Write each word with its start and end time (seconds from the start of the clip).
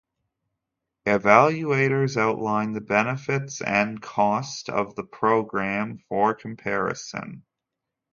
Evaluators 1.05 2.17
outline 2.17 2.73
the 2.73 2.81
benefits 2.81 3.61
and 3.61 4.01
cost 4.01 4.67
of 4.67 4.95
the 4.95 5.03
program 5.03 5.99
for 6.09 6.33
comparison. 6.33 7.43